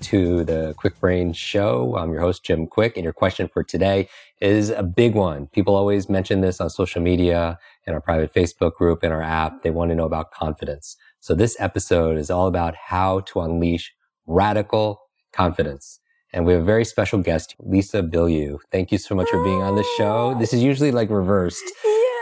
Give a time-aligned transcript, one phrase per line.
[0.00, 1.96] to the Kwik Brain Show.
[1.96, 4.08] I'm your host, Jim Kwik, and your question for today
[4.40, 5.46] is a big one.
[5.48, 9.62] People always mention this on social media, in our private Facebook group, in our app.
[9.62, 10.96] They want to know about confidence.
[11.20, 13.92] So this episode is all about how to unleash
[14.26, 15.00] radical
[15.32, 16.00] confidence.
[16.32, 18.58] And we have a very special guest, Lisa Bilyeu.
[18.70, 20.36] Thank you so much for being on the show.
[20.38, 21.64] This is usually like reversed.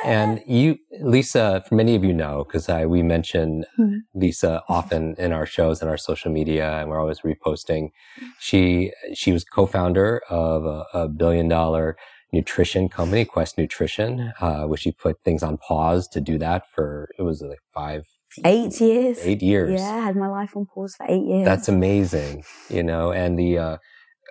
[0.05, 3.99] And you, Lisa, for many of you know, because I we mention mm-hmm.
[4.15, 7.91] Lisa often in our shows and our social media, and we're always reposting.
[8.39, 11.97] She she was co-founder of a, a billion dollar
[12.33, 17.09] nutrition company, Quest Nutrition, uh, which she put things on pause to do that for
[17.19, 18.05] it was like five
[18.45, 21.69] eight years eight years yeah i had my life on pause for eight years that's
[21.69, 23.77] amazing you know and the uh,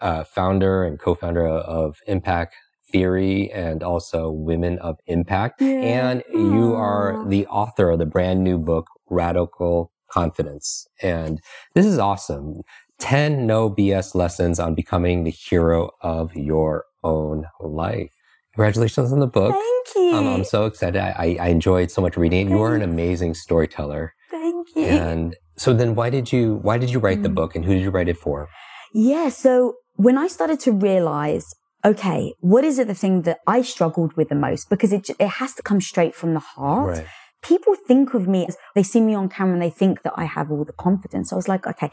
[0.01, 2.55] uh, founder and co-founder of impact
[2.91, 5.61] Theory and also Women of Impact.
[5.61, 6.11] Yeah.
[6.11, 10.87] And you are the author of the brand new book, Radical Confidence.
[11.01, 11.41] And
[11.73, 12.61] this is awesome.
[12.99, 18.11] 10 no BS lessons on becoming the hero of your own life.
[18.53, 19.53] Congratulations on the book.
[19.53, 20.15] Thank you.
[20.15, 21.01] Um, I'm so excited.
[21.01, 22.51] I, I enjoyed so much reading it.
[22.51, 24.13] You are an amazing storyteller.
[24.31, 24.85] Thank you.
[24.85, 27.23] And so then why did you, why did you write mm.
[27.23, 28.47] the book and who did you write it for?
[28.93, 29.27] Yeah.
[29.27, 31.53] So when I started to realize
[31.85, 34.69] okay, what is it the thing that I struggled with the most?
[34.69, 36.97] Because it, it has to come straight from the heart.
[36.97, 37.07] Right.
[37.43, 40.25] People think of me as they see me on camera and they think that I
[40.25, 41.31] have all the confidence.
[41.31, 41.91] I was like, okay,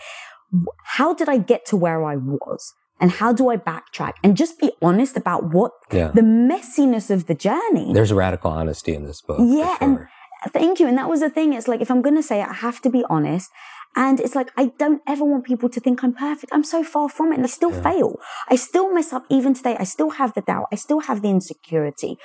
[0.85, 2.73] how did I get to where I was?
[3.01, 6.13] And how do I backtrack and just be honest about what yeah.
[6.15, 7.93] the messiness of the journey?
[7.93, 9.39] There's radical honesty in this book.
[9.41, 9.77] Yeah.
[9.79, 10.09] Sure.
[10.45, 10.87] And thank you.
[10.87, 11.53] And that was the thing.
[11.53, 13.51] It's like, if I'm going to say it, I have to be honest
[13.95, 16.53] and it's like, I don't ever want people to think I'm perfect.
[16.53, 17.83] I'm so far from it and I still yeah.
[17.83, 18.19] fail.
[18.49, 19.77] I still mess up even today.
[19.79, 20.67] I still have the doubt.
[20.73, 22.17] I still have the insecurity,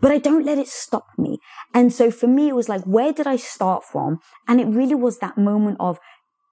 [0.00, 1.38] but I don't let it stop me.
[1.72, 4.18] And so for me, it was like, where did I start from?
[4.48, 5.98] And it really was that moment of,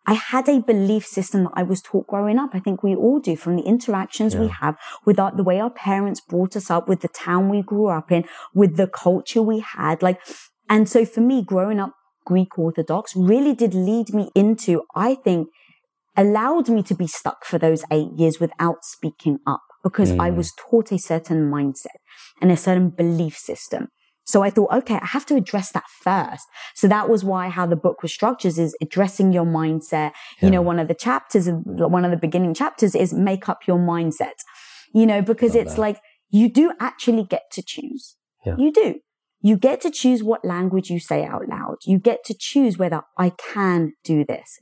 [0.06, 2.50] I had a belief system that I was taught growing up.
[2.52, 4.40] I think we all do from the interactions yeah.
[4.40, 4.76] we have
[5.06, 8.12] with our, the way our parents brought us up, with the town we grew up
[8.12, 10.02] in, with the culture we had.
[10.02, 10.20] Like,
[10.68, 11.94] and so for me, growing up
[12.24, 15.48] Greek Orthodox really did lead me into, I think,
[16.16, 20.20] allowed me to be stuck for those eight years without speaking up because mm.
[20.20, 21.98] I was taught a certain mindset
[22.40, 23.88] and a certain belief system.
[24.26, 26.46] So I thought, okay, I have to address that first.
[26.74, 30.12] So that was why how the book was structured is addressing your mindset.
[30.40, 30.46] Yeah.
[30.46, 33.78] You know, one of the chapters, one of the beginning chapters is make up your
[33.78, 34.38] mindset,
[34.94, 35.80] you know, because Love it's that.
[35.80, 38.16] like you do actually get to choose.
[38.46, 38.56] Yeah.
[38.56, 38.94] You do.
[39.44, 41.76] You get to choose what language you say out loud.
[41.84, 44.58] You get to choose whether I can do this.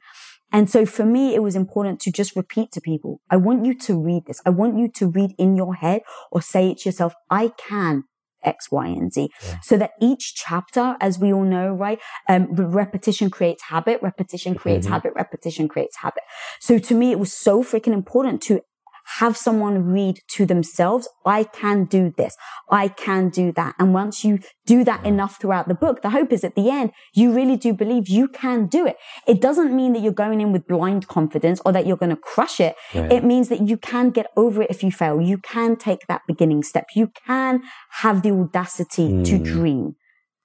[0.51, 3.75] And so for me, it was important to just repeat to people, I want you
[3.79, 4.43] to read this.
[4.45, 8.03] I want you to read in your head or say it to yourself, I can
[8.43, 9.31] X, Y, and Z.
[9.45, 9.61] Yeah.
[9.63, 12.01] So that each chapter, as we all know, right?
[12.29, 14.95] Um, repetition creates habit, repetition creates mm-hmm.
[14.95, 16.25] habit, repetition creates habit.
[16.59, 18.63] So to me, it was so freaking important to
[19.19, 22.37] have someone read to themselves, I can do this.
[22.71, 23.75] I can do that.
[23.79, 26.93] And once you do that enough throughout the book, the hope is at the end,
[27.15, 28.97] you really do believe you can do it.
[29.27, 32.17] It doesn't mean that you're going in with blind confidence or that you're going to
[32.17, 32.77] crush it.
[32.95, 33.13] Right.
[33.13, 35.21] It means that you can get over it if you fail.
[35.21, 36.87] You can take that beginning step.
[36.95, 37.63] You can
[38.01, 39.25] have the audacity mm.
[39.27, 39.45] to hmm.
[39.45, 39.97] dream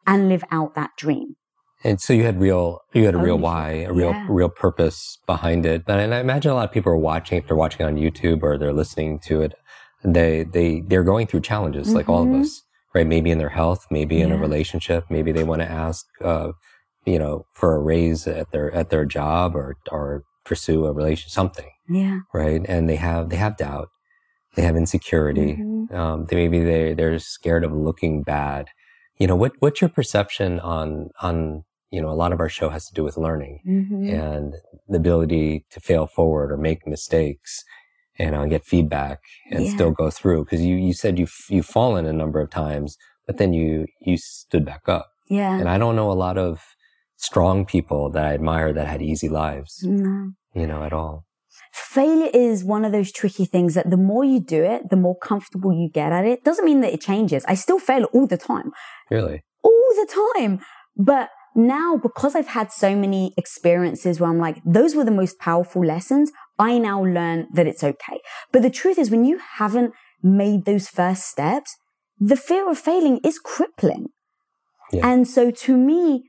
[0.05, 1.35] and live out that dream.
[1.83, 4.25] And so you had real, you had a real oh, why, a real, yeah.
[4.27, 5.85] real purpose behind it.
[5.85, 8.41] But and I imagine a lot of people are watching, if they're watching on YouTube
[8.41, 9.53] or they're listening to it,
[10.03, 11.97] they, they, they're going through challenges mm-hmm.
[11.97, 12.41] like all of mm-hmm.
[12.41, 12.63] us,
[12.95, 13.05] right?
[13.05, 14.25] Maybe in their health, maybe yeah.
[14.25, 16.51] in a relationship, maybe they want to ask, uh,
[17.05, 21.29] you know, for a raise at their, at their job or, or pursue a relation,
[21.29, 21.69] something.
[21.89, 22.19] Yeah.
[22.33, 22.61] Right.
[22.67, 23.89] And they have, they have doubt.
[24.55, 25.57] They have insecurity.
[25.57, 25.95] Mm-hmm.
[25.95, 28.69] Um, they, maybe they, they're scared of looking bad
[29.17, 32.69] you know what what's your perception on on you know, a lot of our show
[32.69, 34.09] has to do with learning mm-hmm.
[34.09, 34.55] and
[34.87, 37.63] the ability to fail forward or make mistakes
[38.19, 39.19] and uh, get feedback
[39.51, 39.73] and yeah.
[39.73, 40.43] still go through.
[40.45, 44.17] Cause you, you said you've, you've fallen a number of times, but then you, you
[44.17, 45.09] stood back up.
[45.29, 45.57] Yeah.
[45.57, 46.61] And I don't know a lot of
[47.15, 50.31] strong people that I admire that had easy lives, no.
[50.53, 51.25] you know, at all.
[51.73, 55.17] Failure is one of those tricky things that the more you do it, the more
[55.17, 56.43] comfortable you get at it.
[56.43, 57.45] Doesn't mean that it changes.
[57.47, 58.71] I still fail all the time.
[59.09, 59.43] Really?
[59.63, 60.59] All the time.
[60.95, 65.39] But now because I've had so many experiences where I'm like, those were the most
[65.39, 68.19] powerful lessons, I now learn that it's okay.
[68.51, 69.93] But the truth is when you haven't
[70.23, 71.75] made those first steps,
[72.19, 74.07] the fear of failing is crippling.
[74.91, 75.07] Yeah.
[75.07, 76.23] And so to me,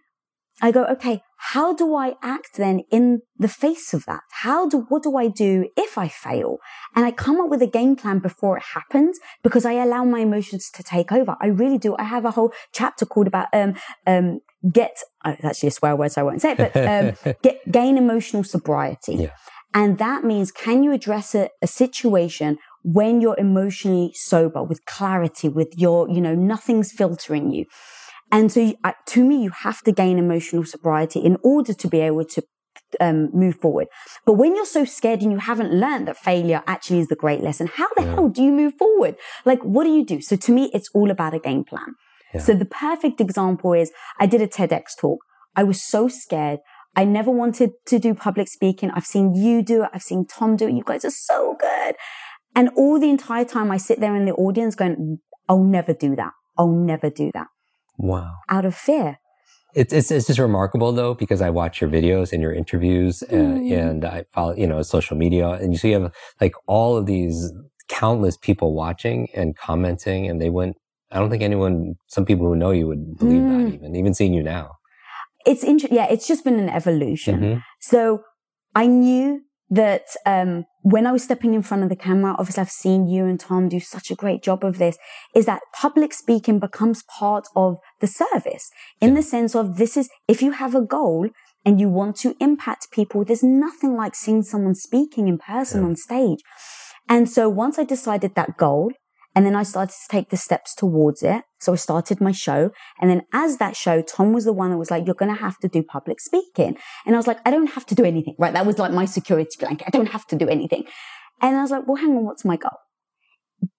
[0.61, 4.23] I go, okay, how do I act then in the face of that?
[4.43, 6.59] How do, what do I do if I fail?
[6.97, 10.21] And I come up with a game plan before it happens because I allow my
[10.21, 11.37] emotions to take over.
[11.41, 11.95] I really do.
[11.97, 13.75] I have a whole chapter called about, um,
[14.07, 14.41] um,
[14.73, 17.71] get, oh, it's actually a swear word, so I won't say it, but, um, get,
[17.71, 19.15] gain emotional sobriety.
[19.15, 19.31] Yeah.
[19.73, 25.49] And that means, can you address a, a situation when you're emotionally sober with clarity,
[25.49, 27.67] with your, you know, nothing's filtering you?
[28.31, 28.73] And so,
[29.07, 32.43] to me, you have to gain emotional sobriety in order to be able to
[33.01, 33.89] um, move forward.
[34.25, 37.41] But when you're so scared and you haven't learned that failure actually is the great
[37.41, 38.15] lesson, how the Yeah.
[38.15, 39.17] hell do you move forward?
[39.45, 40.21] Like, what do you do?
[40.21, 41.95] So to me, it's all about a game plan.
[42.35, 42.41] Yeah.
[42.41, 43.91] So the perfect example is
[44.21, 45.21] I did a TEDx talk.
[45.57, 46.61] I was so scared.
[46.97, 48.91] I never wanted to do public speaking.
[48.93, 49.91] I've seen you do it.
[49.95, 50.75] I've seen Tom do it.
[50.75, 51.95] You guys are so good.
[52.55, 56.17] And all the entire time I sit there in the audience going, I'll never do
[56.17, 56.33] that.
[56.57, 57.47] I'll never do that
[57.99, 58.33] Wow.
[58.49, 59.19] out of fear.
[59.75, 63.27] It's, it's, it's just remarkable though, because I watch your videos and your interviews uh,
[63.35, 63.91] Mm.
[63.91, 67.05] and I follow, you know, social media and you see you have like all of
[67.07, 67.53] these
[67.89, 70.77] countless people watching and commenting and they wouldn't,
[71.11, 73.69] I don't think anyone, some people who know you would believe Mm.
[73.69, 74.73] that even, even seeing you now.
[75.47, 75.97] It's interesting.
[75.97, 77.41] Yeah, it's just been an evolution.
[77.41, 77.63] Mhm.
[77.81, 78.23] So
[78.75, 82.71] I knew that um, when I was stepping in front of the camera, obviously I've
[82.71, 84.97] seen you and Tom do such a great job of this,
[85.35, 90.09] is that public speaking becomes part of the service in the sense of this is,
[90.27, 91.29] if you have a goal
[91.65, 95.89] and you want to impact people, there's nothing like seeing someone speaking in person Yeah.
[95.89, 96.41] on stage.
[97.09, 98.93] And so once I decided that goal,
[99.35, 101.45] and then I started to take the steps towards it.
[101.61, 102.71] So I started my show.
[103.01, 105.41] And then as that show, Tom was the one that was like, you're going to
[105.41, 106.77] have to do public speaking.
[107.07, 108.53] And I was like, I don't have to do anything, right?
[108.53, 109.87] That was like my security blanket.
[109.87, 110.85] I don't have to do anything.
[111.41, 112.25] And I was like, well, hang on.
[112.25, 112.79] What's my goal?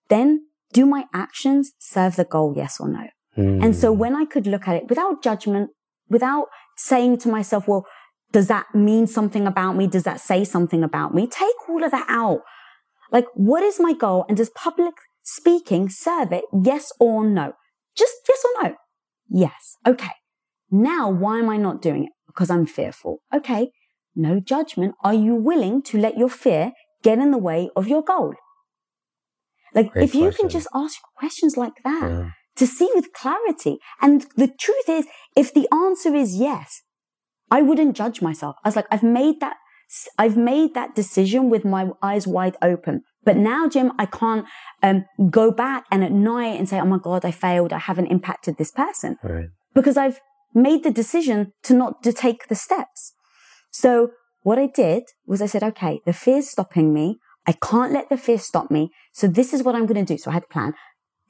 [0.08, 2.54] Then do my actions serve the goal?
[2.56, 3.08] Yes or no?
[3.40, 3.98] And so Mm.
[3.98, 5.72] when I could look at it without judgment,
[6.10, 6.48] without
[6.78, 7.86] saying to myself, well,
[8.32, 9.88] does that mean something about me?
[9.88, 11.28] Does that say something about me?
[11.28, 12.42] Take all of that out.
[13.12, 14.26] Like, what is my goal?
[14.28, 14.94] And does public
[15.24, 16.46] speaking serve it?
[16.64, 17.54] Yes or no?
[17.96, 18.76] Just yes or no?
[19.30, 19.76] Yes.
[19.86, 20.14] Okay.
[20.72, 22.12] Now, why am I not doing it?
[22.28, 23.22] Because I'm fearful.
[23.34, 23.72] Okay.
[24.16, 24.96] No judgment.
[25.04, 26.72] Are you willing to let your fear
[27.04, 28.34] get in the way of your goal?
[29.74, 30.44] Like, Great if you question.
[30.44, 32.30] can just ask questions like that, Yeah.
[32.60, 33.78] To see with clarity.
[34.02, 36.82] And the truth is, if the answer is yes,
[37.52, 38.56] I wouldn't judge myself.
[38.64, 39.56] I was like, I've made that,
[40.18, 43.02] I've made that decision with my eyes wide open.
[43.24, 44.46] But now, Jim, I can't
[44.84, 47.74] um, go back and at night and say, oh my God, I failed.
[47.74, 49.50] I haven't impacted this person Right.
[49.74, 50.20] because I've
[50.54, 53.14] made the decision to not to take the steps.
[53.72, 54.12] So
[54.44, 57.20] what I did was I said, okay, the fear's stopping me.
[57.48, 58.90] I can't let the fear stop me.
[59.12, 60.18] So this is what I'm going to do.
[60.18, 60.74] So I had a plan.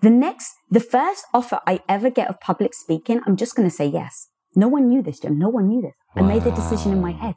[0.02, 3.76] The next, the first offer I ever get of public speaking, I'm just going to
[3.76, 4.28] say yes.
[4.56, 5.38] No one knew this, Jim.
[5.38, 5.94] No one knew this.
[6.16, 7.36] I made the decision in my head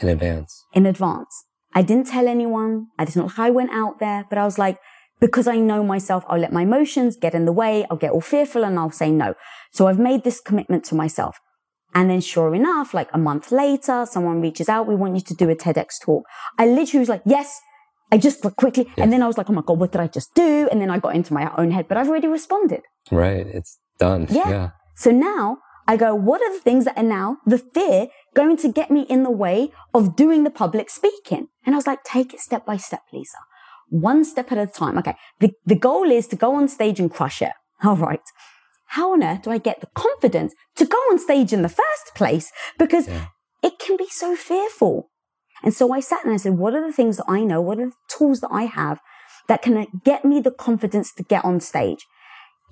[0.00, 0.64] In advance.
[0.72, 1.44] in advance.
[1.74, 2.86] I didn't tell anyone.
[2.98, 4.78] I didn't like I went out there, but I was like,
[5.20, 7.84] because I know myself, I'll let my emotions get in the way.
[7.90, 9.34] I'll get all fearful and I'll say no.
[9.72, 11.38] So I've made this commitment to myself.
[11.94, 14.86] And then sure enough, like a month later, someone reaches out.
[14.86, 16.24] We want you to do a TEDx talk.
[16.58, 17.60] I literally was like, yes.
[18.12, 18.86] I just quickly.
[18.96, 20.68] And then I was like, oh my God, what did I just do?
[20.70, 22.82] And then I got into my own head, but I've already responded.
[23.10, 23.46] Right.
[23.46, 24.26] It's done.
[24.30, 24.48] Yeah.
[24.48, 24.70] yeah.
[24.96, 28.72] So now I go, what are the things that are now the fear going to
[28.72, 31.48] get me in the way of doing the public speaking?
[31.64, 33.38] And I was like, take it step by step, Lisa.
[33.88, 34.98] One step at a time.
[34.98, 35.14] Okay.
[35.40, 37.52] The, the goal is to go on stage and crush it.
[37.84, 38.20] All right.
[38.86, 42.14] How on earth do I get the confidence to go on stage in the first
[42.16, 42.50] place?
[42.78, 43.26] Because Yeah.
[43.62, 45.10] it can be so fearful.
[45.62, 47.60] And so I sat and I said, what are the things that I know?
[47.60, 49.00] What are the tools that I have
[49.48, 52.06] that can get me the confidence to get on stage?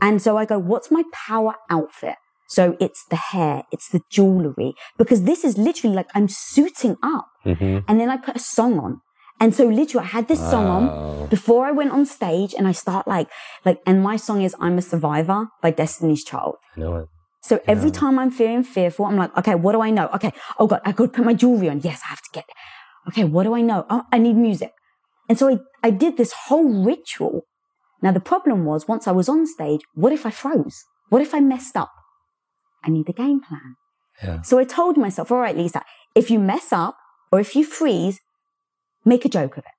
[0.00, 2.16] And so I go, what's my power outfit?
[2.48, 7.26] So it's the hair, it's the jewelry, because this is literally like I'm suiting up.
[7.44, 9.00] hmm And then I put a song on.
[9.40, 12.72] And so literally I had this song on before I went on stage and I
[12.72, 13.28] start like,
[13.64, 16.56] like, and my song is I'm a Survivor by Destiny's Child.
[16.76, 17.08] I know it.
[17.42, 20.08] So every time I'm feeling fearful, I'm like, okay, what do I know?
[20.14, 20.32] Okay.
[20.58, 21.80] Oh God, I could put my jewelry on.
[21.80, 22.54] Yes, I have to get it.
[23.08, 23.24] Okay.
[23.24, 23.86] What do I know?
[23.88, 24.72] Oh, I need music.
[25.28, 27.42] And so I, I did this whole ritual.
[28.02, 30.84] Now the problem was once I was on stage, what if I froze?
[31.08, 31.90] What if I messed up?
[32.84, 33.76] I need a game plan.
[34.22, 34.42] Yeah.
[34.42, 35.82] So I told myself, all right, Lisa,
[36.14, 36.96] if you mess up
[37.32, 38.20] or if you freeze,
[39.04, 39.72] make a joke of it.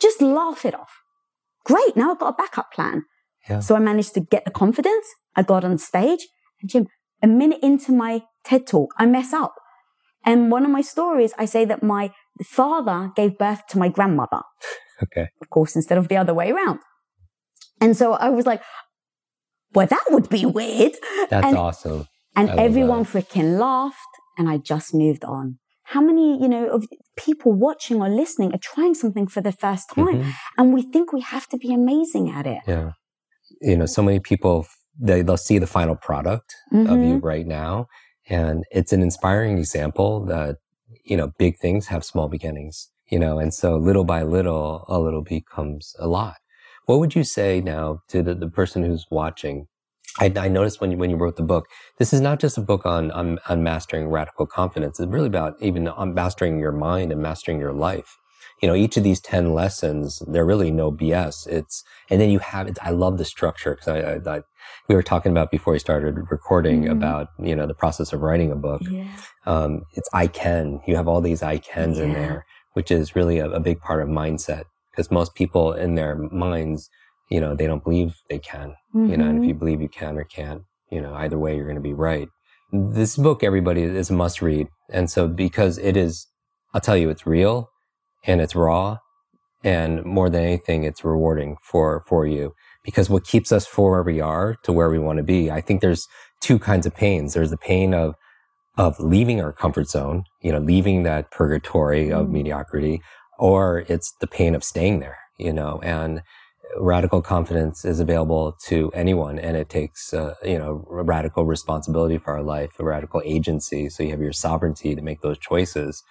[0.00, 1.02] Just laugh it off.
[1.64, 1.96] Great.
[1.96, 3.04] Now I've got a backup plan.
[3.48, 3.60] Yeah.
[3.60, 5.06] So I managed to get the confidence.
[5.36, 6.26] I got on stage
[6.60, 6.86] and Jim,
[7.22, 9.54] a minute into my TED talk, I mess up.
[10.24, 12.12] And one of my stories, I say that my
[12.44, 14.40] father gave birth to my grandmother.
[15.02, 15.28] Okay.
[15.40, 16.78] Of course, instead of the other way around.
[17.80, 18.62] And so I was like,
[19.74, 20.92] well, that would be weird.
[21.30, 22.06] That's and, awesome.
[22.36, 23.12] And everyone that.
[23.12, 23.96] freaking laughed
[24.38, 25.58] and I just moved on.
[25.84, 29.88] How many, you know, of people watching or listening are trying something for the first
[29.90, 30.32] time Mhm.
[30.56, 32.60] and we think we have to be amazing at it.
[32.66, 32.92] Yeah.
[33.60, 34.66] You know, so many people,
[34.98, 37.22] they, they'll see the final product of you Mhm.
[37.24, 37.86] right now.
[38.28, 40.56] And it's an inspiring example that,
[41.10, 45.00] you know, big things have small beginnings, you know, and so little by little, a
[45.00, 46.36] little becomes a lot.
[46.86, 49.66] What would you say now to the, the person who's watching?
[50.20, 51.66] I, I noticed when you, when you wrote the book,
[51.98, 55.00] this is not just a book on, on, on mastering radical confidence.
[55.00, 58.16] It's really about even on mastering your mind and mastering your life.
[58.60, 61.46] You know, each of these 10 lessons, they're really no BS.
[61.46, 62.78] It's, and then you have it.
[62.82, 64.42] I love the structure because I, I, I,
[64.88, 66.92] we were talking about before we started recording Mhm.
[66.92, 68.82] about, you know, the process of writing a book.
[68.82, 69.04] Yeah.
[69.46, 70.80] Um, it's I can.
[70.86, 74.02] You have all these I cans in there, which is really a, a big part
[74.02, 76.90] of mindset because most people in their minds,
[77.30, 78.74] you know, they don't believe they can,
[79.06, 79.48] you know, and if Mhm.
[79.48, 82.28] you believe you can or can't, you know, either way, you're going to be right.
[82.72, 84.68] This book, everybody, is a must read.
[84.90, 86.26] And so because it is,
[86.74, 87.69] I'll tell you, it's real
[88.24, 88.98] and it's raw
[89.64, 94.02] and more than anything, it's rewarding for, for you because what keeps us from where
[94.02, 95.50] we are to where we want to be.
[95.50, 96.08] I think there's
[96.40, 97.34] two kinds of pains.
[97.34, 98.14] There's the pain of,
[98.78, 102.32] of leaving our comfort zone, you know, leaving that purgatory of Mm.
[102.32, 103.02] mediocrity,
[103.38, 106.22] or it's the pain of staying there, you know, and
[106.78, 112.32] radical confidence is available to anyone and it takes, uh, you know, radical responsibility for
[112.34, 113.88] our life, a radical agency.
[113.90, 116.02] So you have your sovereignty to make those choices.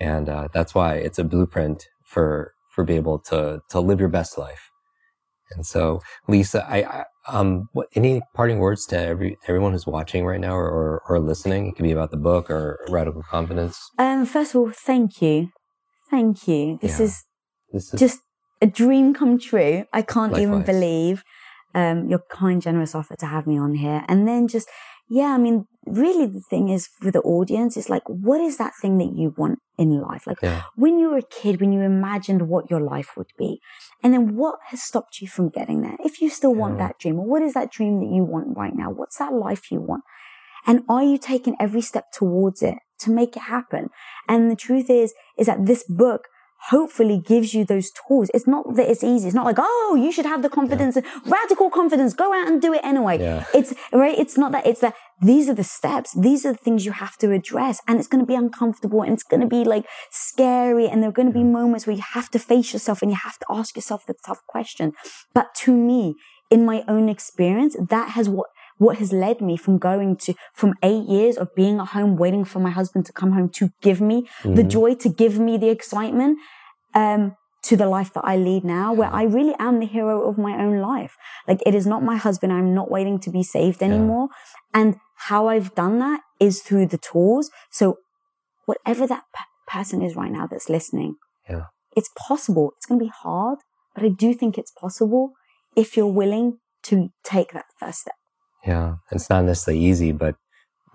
[0.00, 4.08] And, uh, that's why it's a blueprint for, for being able to, to live your
[4.08, 4.70] best life.
[5.50, 10.24] And so, Lisa, I, I um, what, any parting words to every everyone who's watching
[10.26, 11.68] right now or, or, or listening?
[11.68, 13.78] It could be about the book or radical confidence.
[13.98, 15.50] Um, first of all, thank you.
[16.10, 16.78] Thank you.
[16.80, 17.06] This Yeah.
[17.06, 17.24] is
[17.72, 18.20] This is just
[18.60, 19.84] a dream come true.
[19.92, 21.22] I can't even believe
[21.74, 24.04] um, your kind, generous offer to have me on here.
[24.08, 24.68] And then just,
[25.08, 28.72] yeah, I mean, really the thing is for the audience, it's like, what is that
[28.80, 30.26] thing that you want in life?
[30.26, 33.60] Like yeah, when you were a kid, when you imagined what your life would be,
[34.02, 35.96] and then what has stopped you from getting there?
[36.04, 36.88] If you still want Yeah.
[36.88, 38.90] that dream, or what is that dream that you want right now?
[38.90, 40.02] What's that life you want?
[40.66, 43.88] And are you taking every step towards it to make it happen?
[44.28, 46.28] And the truth is, is that this book
[46.70, 48.30] hopefully gives you those tools.
[48.32, 49.26] It's not that it's easy.
[49.26, 52.72] It's not like, oh, you should have the confidence, radical confidence, go out and do
[52.72, 53.18] it anyway.
[53.20, 53.44] Yeah.
[53.52, 54.18] It's right.
[54.18, 54.66] It's not that.
[54.66, 56.12] It's that these are the steps.
[56.12, 57.80] These are the things you have to address.
[57.86, 60.86] And it's going to be uncomfortable and it's going to be like scary.
[60.88, 63.16] And there are going to be moments where you have to face yourself and you
[63.16, 64.92] have to ask yourself the tough question.
[65.32, 66.14] But to me,
[66.50, 70.74] in my own experience, that has what what has led me from going to from
[70.82, 74.00] eight years of being at home waiting for my husband to come home to give
[74.00, 74.68] me the Mhm.
[74.68, 76.38] joy to give me the excitement
[76.92, 77.36] um
[77.68, 80.52] to the life that I lead now where I really am the hero of my
[80.64, 81.14] own life
[81.48, 84.28] like it is not my husband I'm not waiting to be saved anymore
[84.72, 84.96] and
[85.28, 87.84] how I've done that is through the tools so
[88.66, 89.44] whatever that p-
[89.76, 91.16] person is right now that's listening
[91.48, 91.66] Yeah.
[91.96, 93.58] it's possible it's going to be hard
[93.94, 95.32] but I do think it's possible
[95.76, 98.14] if you're willing to take that first step
[98.66, 98.94] yeah.
[99.12, 100.36] It's not necessarily easy, but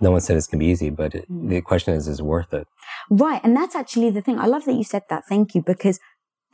[0.02, 0.90] no one said it's gonna be easy.
[0.90, 1.50] But it, Mm.
[1.50, 2.66] the question is, is it worth it?
[3.12, 3.40] Right.
[3.44, 4.40] And that's actually the thing.
[4.40, 5.26] I love that you said that.
[5.30, 5.62] Thank you.
[5.62, 6.00] Because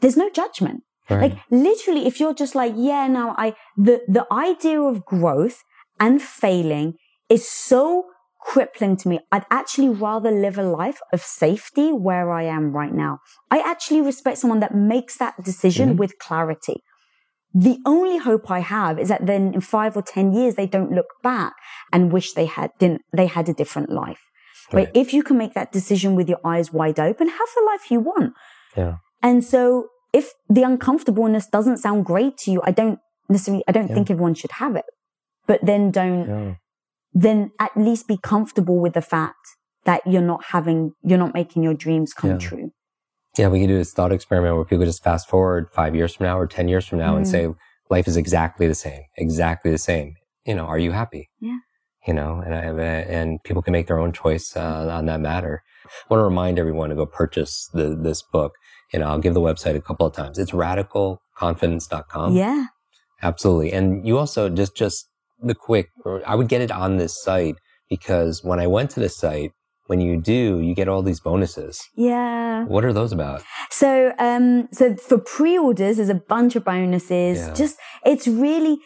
[0.01, 0.83] there's no judgment.
[1.09, 1.31] Right.
[1.31, 5.63] Like literally, if you're just like, yeah, now I, the, the idea of growth
[5.99, 6.95] and failing
[7.29, 8.05] is so
[8.41, 9.19] crippling to me.
[9.31, 13.19] I'd actually rather live a life of safety where I am right now.
[13.49, 15.97] I actually respect someone that makes that decision Mhm.
[15.97, 16.83] with clarity.
[17.53, 20.91] The only hope I have is that then in five or 10 years, they don't
[20.91, 21.53] look back
[21.91, 24.19] and wish they had, didn't, they had a different life.
[24.73, 24.85] Right.
[24.87, 24.91] Right.
[24.95, 27.99] If you can make that decision with your eyes wide open, have the life you
[27.99, 28.33] want.
[28.75, 28.97] yeah.
[29.21, 33.87] And so if the uncomfortableness doesn't sound great to you, I don't necessarily, I don't
[33.89, 33.95] Yeah.
[33.95, 34.85] think everyone should have it.
[35.47, 36.53] But then don't, Yeah.
[37.13, 39.35] then at least be comfortable with the fact
[39.85, 42.37] that you're not having, you're not making your dreams come Yeah.
[42.37, 42.71] true.
[43.37, 46.25] Yeah, we can do this thought experiment where people just fast forward five years from
[46.25, 47.29] now or 10 years from now and Mm.
[47.31, 47.47] say,
[47.89, 50.15] life is exactly the same, exactly the same.
[50.45, 51.29] You know, are you happy?
[51.39, 51.57] Yeah.
[52.07, 55.05] You know, and I have, a, and people can make their own choice uh, on
[55.07, 55.63] that matter.
[55.85, 58.53] I want to remind everyone to go purchase the, this book.
[58.93, 60.37] You know, I'll give the website a couple of times.
[60.37, 62.35] It's radicalconfidence.com.
[62.35, 62.65] yeah.
[63.21, 63.71] Absolutely.
[63.71, 65.09] And you also just, just
[65.41, 65.89] the quick,
[66.25, 67.55] I would get it on this site
[67.89, 69.51] because when I went to the site,
[69.87, 71.79] when you do, you get all these bonuses.
[71.95, 72.65] Yeah.
[72.65, 73.43] What are those about?
[73.69, 77.37] So, um, so for pre-orders, there's a bunch of bonuses.
[77.39, 77.53] Yeah.
[77.53, 78.77] Just, it's really,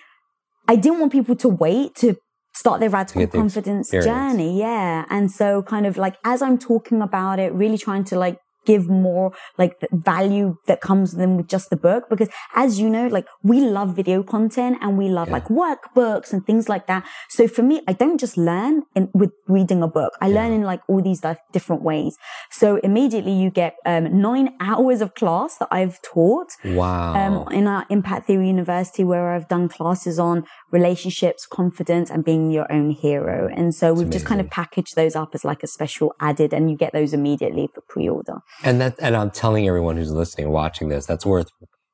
[0.67, 2.15] I didn't want people to wait to
[2.53, 4.05] start their radical confidence experience.
[4.33, 4.59] journey.
[4.59, 5.05] Yeah.
[5.09, 8.37] And so kind of like as I'm talking about it, really trying to like
[8.71, 9.27] give more
[9.61, 12.29] like the value that comes then with just the book because
[12.63, 15.37] as you know like we love video content and we love Yeah.
[15.37, 17.01] like workbooks and things like that
[17.37, 20.63] so for me i don't just learn in, with reading a book i learn in
[20.71, 22.13] like all these dif- different ways
[22.61, 27.13] so immediately you get um, nine hours of class that i've taught Wow.
[27.21, 30.35] um, in our Impact Theory University, where I've done classes on
[30.71, 33.49] relationships, confidence, and being your own hero.
[33.59, 36.69] And so we've just kind of packaged those up as like a special added, and
[36.69, 38.37] you get those immediately for pre-order.
[38.63, 41.49] And that, and I'm telling everyone who's listening watching this, that's worth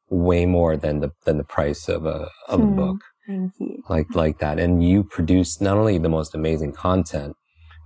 [0.10, 2.76] way more than the, than the price of a, of a Hmm.
[2.76, 3.84] book Thank you.
[3.90, 4.60] like, like that.
[4.60, 7.36] And you produce not only the most amazing content,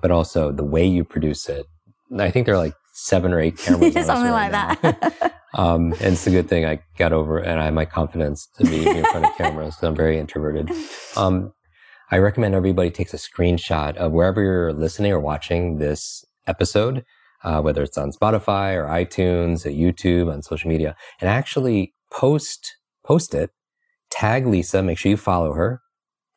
[0.02, 1.66] but also the way you produce it.
[2.18, 3.96] I think there are like seven or eight cameras.
[3.96, 4.92] on Something right like now.
[4.92, 5.34] that.
[5.56, 8.66] Um, and it's a good thing I got over and I have my confidence to
[8.66, 10.70] be in front of cameras 'cause I'm very introverted.
[11.18, 11.54] Um,
[12.12, 17.04] I recommend everybody takes a screenshot of wherever you're listening or watching this episode,
[17.44, 22.76] uh, whether it's on Spotify or iTunes, or YouTube, on social media, and actually post,
[23.06, 23.52] post it,
[24.10, 25.82] tag Lisa, make sure you follow her,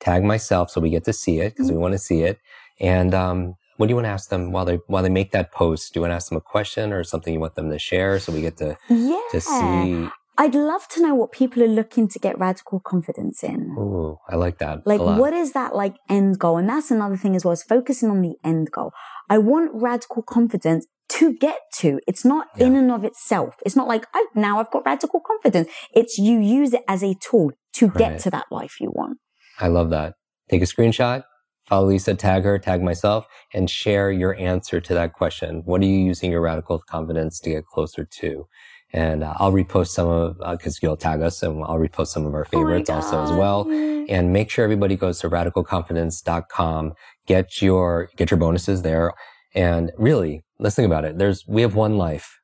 [0.00, 2.38] tag myself so we get to see it because we want to see it.
[2.80, 5.50] And, um, what do you want to ask them while they, while they make that
[5.50, 5.92] post?
[5.92, 8.21] Do you want to ask them a question or something you want them to share
[8.21, 9.21] so we get to yeah.
[9.32, 10.09] to see.
[10.39, 13.75] I'd love to know what people are looking to get radical confidence in.
[13.79, 14.87] Ooh, I like that.
[14.87, 16.57] Like, what is that like end goal?
[16.57, 18.93] And that's another thing as well, is focusing on the end goal.
[19.29, 22.01] I want radical confidence to get to.
[22.07, 23.57] It's not in and of itself.
[23.67, 25.69] It's not like, I, now I've got radical confidence.
[25.95, 29.19] It's you use it as a tool to get to that life you want.
[29.59, 30.15] I love that.
[30.51, 31.25] Take a screenshot,
[31.69, 35.62] follow Lisa, tag her, tag myself, and share your answer to that question.
[35.65, 38.47] What are you using your radical confidence to get closer to?
[38.92, 42.34] And uh, I'll repost some of, because you'll tag us, and I'll repost some of
[42.34, 43.62] our Oh favorites also as well.
[44.08, 46.92] And make sure everybody goes to radicalconfidence.com,
[47.26, 49.12] get your, get your bonuses there.
[49.54, 51.18] And really, let's think about it.
[51.18, 52.38] There's, we have one life.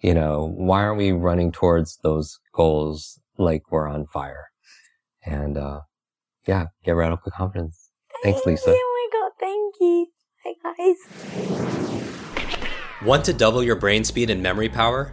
[0.00, 4.46] You know, why aren't we running towards those goals like we're on fire?
[5.24, 5.80] And, uh,
[6.46, 7.90] yeah, get radical confidence.
[8.22, 8.70] Thanks, Lisa.
[8.70, 8.76] you.
[8.80, 10.06] Oh my God, thank you.
[10.44, 12.00] Hi, guys.
[13.04, 15.12] Want to double your brain speed and memory power?